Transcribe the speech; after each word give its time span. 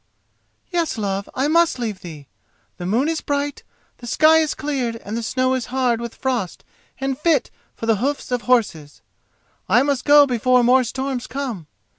"Yes, 0.71 0.97
love, 0.97 1.29
I 1.35 1.47
must 1.47 1.77
leave 1.77 1.99
thee. 2.01 2.25
The 2.77 2.87
moon 2.87 3.07
is 3.07 3.21
bright, 3.21 3.61
the 3.99 4.07
sky 4.07 4.39
has 4.39 4.55
cleared, 4.55 4.95
and 4.95 5.15
the 5.15 5.21
snow 5.21 5.53
is 5.53 5.67
hard 5.67 6.01
with 6.01 6.15
frost 6.15 6.63
and 6.99 7.15
fit 7.15 7.51
for 7.75 7.85
the 7.85 7.97
hoofs 7.97 8.31
of 8.31 8.41
horses. 8.49 9.03
I 9.69 9.83
must 9.83 10.03
go 10.03 10.25
before 10.25 10.63
more 10.63 10.83
storms 10.83 11.27
come. 11.27 11.67